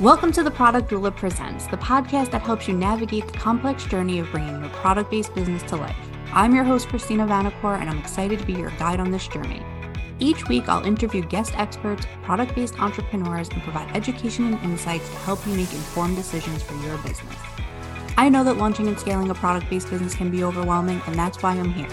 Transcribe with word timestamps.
Welcome 0.00 0.30
to 0.34 0.44
the 0.44 0.50
Product 0.52 0.88
Doula 0.88 1.16
Presents, 1.16 1.66
the 1.66 1.76
podcast 1.76 2.30
that 2.30 2.42
helps 2.42 2.68
you 2.68 2.74
navigate 2.74 3.26
the 3.26 3.36
complex 3.36 3.84
journey 3.84 4.20
of 4.20 4.30
bringing 4.30 4.60
your 4.60 4.70
product 4.70 5.10
based 5.10 5.34
business 5.34 5.60
to 5.64 5.76
life. 5.76 5.96
I'm 6.32 6.54
your 6.54 6.62
host, 6.62 6.86
Christina 6.86 7.26
Vanacore, 7.26 7.80
and 7.80 7.90
I'm 7.90 7.98
excited 7.98 8.38
to 8.38 8.46
be 8.46 8.52
your 8.52 8.70
guide 8.78 9.00
on 9.00 9.10
this 9.10 9.26
journey. 9.26 9.60
Each 10.20 10.46
week, 10.46 10.68
I'll 10.68 10.86
interview 10.86 11.22
guest 11.22 11.58
experts, 11.58 12.06
product 12.22 12.54
based 12.54 12.78
entrepreneurs, 12.78 13.48
and 13.48 13.60
provide 13.64 13.96
education 13.96 14.54
and 14.54 14.62
insights 14.62 15.08
to 15.08 15.16
help 15.16 15.44
you 15.44 15.54
make 15.54 15.72
informed 15.72 16.14
decisions 16.14 16.62
for 16.62 16.76
your 16.86 16.96
business. 16.98 17.34
I 18.16 18.28
know 18.28 18.44
that 18.44 18.56
launching 18.56 18.86
and 18.86 19.00
scaling 19.00 19.30
a 19.30 19.34
product 19.34 19.68
based 19.68 19.90
business 19.90 20.14
can 20.14 20.30
be 20.30 20.44
overwhelming, 20.44 21.02
and 21.08 21.16
that's 21.16 21.42
why 21.42 21.54
I'm 21.54 21.72
here. 21.72 21.90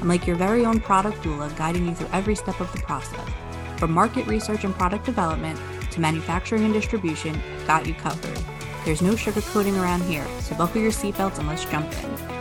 I'm 0.00 0.08
like 0.08 0.26
your 0.26 0.34
very 0.34 0.64
own 0.64 0.80
product 0.80 1.18
doula, 1.18 1.56
guiding 1.56 1.86
you 1.86 1.94
through 1.94 2.10
every 2.12 2.34
step 2.34 2.58
of 2.58 2.72
the 2.72 2.80
process. 2.80 3.30
From 3.76 3.92
market 3.92 4.26
research 4.26 4.64
and 4.64 4.74
product 4.74 5.04
development 5.04 5.60
to 5.94 6.00
manufacturing 6.00 6.64
and 6.64 6.74
distribution, 6.74 7.40
got 7.66 7.86
you 7.86 7.94
covered. 7.94 8.38
There's 8.84 9.00
no 9.00 9.12
sugarcoating 9.12 9.80
around 9.80 10.02
here, 10.02 10.26
so 10.40 10.56
buckle 10.56 10.80
your 10.80 10.90
seatbelts 10.90 11.38
and 11.38 11.48
let's 11.48 11.64
jump 11.64 11.90
in. 12.02 12.34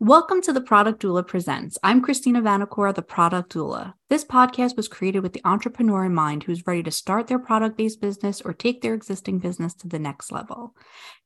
Welcome 0.00 0.42
to 0.42 0.52
the 0.52 0.60
Product 0.60 1.00
Doula 1.00 1.24
Presents. 1.24 1.78
I'm 1.84 2.02
Christina 2.02 2.42
Vanacore, 2.42 2.92
the 2.92 3.02
Product 3.02 3.54
Doula. 3.54 3.94
This 4.10 4.24
podcast 4.24 4.76
was 4.76 4.88
created 4.88 5.22
with 5.22 5.32
the 5.32 5.42
entrepreneur 5.44 6.04
in 6.06 6.14
mind 6.14 6.42
who's 6.42 6.66
ready 6.66 6.82
to 6.82 6.90
start 6.90 7.28
their 7.28 7.38
product 7.38 7.76
based 7.76 8.00
business 8.00 8.40
or 8.40 8.52
take 8.52 8.82
their 8.82 8.94
existing 8.94 9.38
business 9.38 9.74
to 9.74 9.88
the 9.88 10.00
next 10.00 10.32
level. 10.32 10.74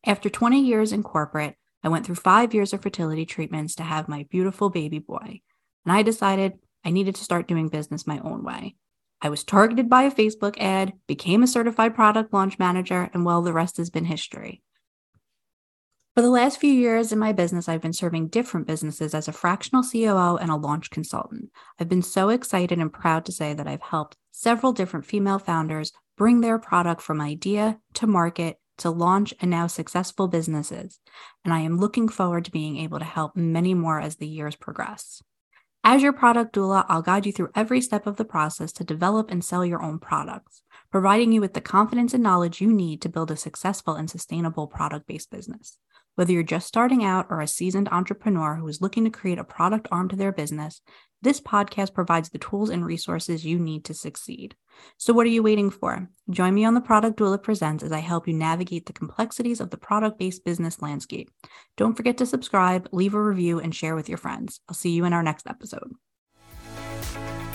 After 0.05 0.29
20 0.29 0.61
years 0.61 0.93
in 0.93 1.03
corporate, 1.03 1.57
I 1.83 1.89
went 1.89 2.05
through 2.05 2.17
five 2.17 2.53
years 2.53 2.75
of 2.75 2.83
fertility 2.83 3.25
treatments 3.25 3.77
to 3.77 3.83
have 3.83 4.09
my 4.09 4.27
beautiful 4.29 4.69
baby 4.69 4.99
boy 4.99 5.41
and 5.87 5.93
I 5.93 6.03
decided 6.03 6.59
I 6.85 6.91
needed 6.91 7.15
to 7.15 7.25
start 7.25 7.49
doing 7.49 7.69
business 7.69 8.07
my 8.07 8.19
own 8.19 8.45
way. 8.45 8.75
I 9.23 9.31
was 9.31 9.45
targeted 9.45 9.89
by 9.89 10.03
a 10.03 10.11
Facebook 10.11 10.57
ad, 10.61 10.93
became 11.07 11.43
a 11.43 11.47
certified 11.47 11.95
product 11.95 12.33
launch 12.35 12.59
manager, 12.59 13.09
and 13.15 13.25
well, 13.25 13.41
the 13.41 13.53
rest 13.53 13.79
has 13.79 13.89
been 13.89 14.05
history. 14.05 14.63
For 16.15 16.23
the 16.23 16.31
last 16.31 16.59
few 16.59 16.73
years 16.73 17.13
in 17.13 17.19
my 17.19 17.33
business, 17.33 17.69
I've 17.69 17.83
been 17.83 17.93
serving 17.93 18.29
different 18.29 18.67
businesses 18.67 19.15
as 19.15 19.29
a 19.29 19.33
fractional 19.33 19.83
COO 19.83 20.37
and 20.37 20.51
a 20.51 20.57
launch 20.57 20.91
consultant. 20.91 21.51
I've 21.79 21.89
been 21.89 22.03
so 22.03 22.31
excited 22.31 22.79
and 22.79 22.93
proud 22.93 23.25
to 23.27 23.33
say 23.33 23.55
that 23.55 23.69
I've 23.69 23.83
helped 23.83 24.17
several 24.33 24.73
different 24.73 25.07
female 25.07 25.39
founders 25.39 25.93
bring 26.17 26.41
their 26.41 26.59
product 26.59 27.03
from 27.03 27.21
idea 27.21 27.79
to 27.95 28.07
market 28.07 28.59
to 28.79 28.91
launch 28.91 29.35
and 29.41 29.51
now 29.51 29.67
successful 29.67 30.27
businesses. 30.27 31.01
And 31.45 31.53
I 31.53 31.61
am 31.61 31.79
looking 31.79 32.09
forward 32.09 32.47
to 32.47 32.51
being 32.51 32.79
able 32.79 32.99
to 32.99 33.05
help 33.05 33.37
many 33.37 33.75
more 33.75 34.01
as 34.01 34.17
the 34.17 34.27
years 34.27 34.57
progress. 34.57 35.23
As 35.89 36.03
your 36.03 36.13
product 36.13 36.53
doula, 36.53 36.85
I'll 36.89 37.01
guide 37.01 37.27
you 37.27 37.33
through 37.33 37.53
every 37.55 37.81
step 37.81 38.09
of 38.09 38.17
the 38.17 38.25
process 38.25 38.73
to 38.73 38.83
develop 38.83 39.31
and 39.31 39.45
sell 39.45 39.65
your 39.65 39.81
own 39.81 40.01
products, 40.01 40.63
providing 40.91 41.31
you 41.31 41.41
with 41.41 41.55
the 41.55 41.61
confidence 41.61 42.13
and 42.13 42.25
knowledge 42.25 42.61
you 42.61 42.73
need 42.73 43.01
to 43.03 43.09
build 43.09 43.31
a 43.31 43.37
successful 43.37 43.95
and 43.95 44.11
sustainable 44.11 44.67
product 44.67 45.07
based 45.07 45.31
business. 45.31 45.79
Whether 46.17 46.33
you're 46.33 46.43
just 46.43 46.67
starting 46.67 47.05
out 47.05 47.29
or 47.31 47.41
a 47.41 47.47
seasoned 47.47 47.89
entrepreneur 47.93 48.57
who 48.57 48.67
is 48.67 48.81
looking 48.81 49.05
to 49.05 49.11
create 49.11 49.39
a 49.39 49.45
product 49.45 49.87
arm 49.93 50.09
to 50.09 50.17
their 50.17 50.33
business, 50.33 50.83
this 51.23 51.41
podcast 51.41 51.95
provides 51.95 52.31
the 52.31 52.39
tools 52.39 52.69
and 52.69 52.85
resources 52.85 53.47
you 53.47 53.57
need 53.57 53.85
to 53.85 53.95
succeed. 53.95 54.57
So, 54.99 55.13
what 55.13 55.27
are 55.27 55.31
you 55.31 55.43
waiting 55.43 55.71
for? 55.71 56.09
Join 56.31 56.55
me 56.55 56.65
on 56.65 56.75
the 56.75 56.81
Product 56.81 57.19
Doula 57.19 57.43
Presents 57.43 57.85
as 57.85 57.93
I 57.93 57.99
help 57.99 58.27
you 58.27 58.35
navigate 58.35 58.87
the 58.87 58.93
complexities 58.93 59.61
of 59.61 59.71
the 59.71 59.77
product 59.77 60.19
based 60.19 60.45
business 60.45 60.81
landscape. 60.81 61.31
Don't 61.77 61.95
forget 61.95 62.17
to 62.19 62.27
subscribe, 62.27 62.89
leave 62.93 63.15
a 63.15 63.23
review, 63.23 63.61
and 63.61 63.75
share 63.75 63.95
with 63.95 64.09
your 64.09 64.19
friends. 64.19 64.61
I'll 64.69 64.75
see 64.75 64.91
you 64.91 65.05
in 65.05 65.13
our 65.13 65.23
next 65.23 65.47
episode. 65.47 65.93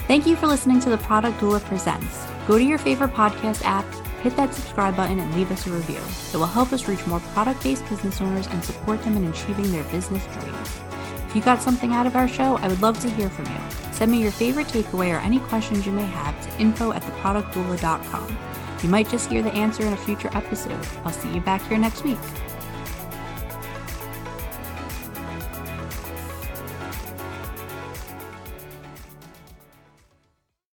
Thank 0.07 0.27
you 0.27 0.35
for 0.35 0.47
listening 0.47 0.79
to 0.81 0.89
the 0.89 0.97
Product 0.97 1.39
Doula 1.39 1.63
Presents. 1.63 2.27
Go 2.47 2.57
to 2.57 2.63
your 2.63 2.77
favorite 2.77 3.13
podcast 3.13 3.63
app, 3.63 3.85
hit 4.21 4.35
that 4.35 4.53
subscribe 4.53 4.95
button, 4.95 5.19
and 5.19 5.33
leave 5.35 5.51
us 5.51 5.65
a 5.67 5.71
review. 5.71 6.01
It 6.33 6.37
will 6.37 6.45
help 6.45 6.73
us 6.73 6.87
reach 6.87 7.05
more 7.07 7.19
product 7.33 7.63
based 7.63 7.87
business 7.89 8.19
owners 8.21 8.47
and 8.47 8.63
support 8.63 9.01
them 9.03 9.17
in 9.17 9.27
achieving 9.27 9.71
their 9.71 9.83
business 9.85 10.25
dreams. 10.37 10.79
If 11.27 11.35
you 11.35 11.41
got 11.41 11.61
something 11.61 11.93
out 11.93 12.07
of 12.07 12.15
our 12.15 12.27
show, 12.27 12.57
I 12.57 12.67
would 12.67 12.81
love 12.81 12.99
to 12.99 13.09
hear 13.09 13.29
from 13.29 13.45
you. 13.45 13.80
Send 14.01 14.13
me 14.13 14.19
your 14.19 14.31
favorite 14.31 14.65
takeaway 14.65 15.15
or 15.15 15.19
any 15.19 15.37
questions 15.37 15.85
you 15.85 15.91
may 15.91 16.07
have 16.07 16.33
to 16.41 16.59
info 16.59 16.91
at 16.91 17.03
theproductdoula.com. 17.03 18.35
You 18.81 18.89
might 18.89 19.07
just 19.07 19.29
hear 19.29 19.43
the 19.43 19.53
answer 19.53 19.85
in 19.85 19.93
a 19.93 19.95
future 19.95 20.31
episode. 20.33 20.87
I'll 21.05 21.11
see 21.11 21.31
you 21.31 21.39
back 21.39 21.61
here 21.67 21.77
next 21.77 22.03
week. 22.03 22.17